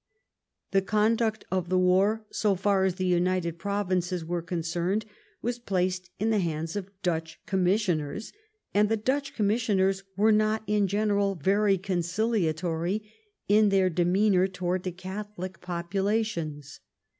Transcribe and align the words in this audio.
The 0.71 0.81
conduct 0.81 1.45
of 1.51 1.69
the 1.69 1.77
war, 1.77 2.25
so 2.31 2.55
far 2.55 2.85
as 2.85 2.95
the 2.95 3.05
United 3.05 3.59
Provinces 3.59 4.25
were 4.25 4.41
concerned, 4.41 5.05
was 5.43 5.59
placed 5.59 6.09
in 6.19 6.31
the 6.31 6.39
hands 6.39 6.75
of 6.75 6.89
Dutch 7.03 7.39
com 7.45 7.63
missioners, 7.65 8.33
and 8.73 8.89
the 8.89 8.97
Dutch 8.97 9.35
commissioners 9.35 10.01
were 10.17 10.31
not 10.31 10.63
in 10.65 10.87
general 10.87 11.35
very 11.35 11.77
conciliatory 11.77 13.11
in 13.47 13.69
their 13.69 13.91
demeanor 13.91 14.47
towards 14.47 14.85
the 14.85 14.91
Catholic 14.91 15.61
populations. 15.61 16.79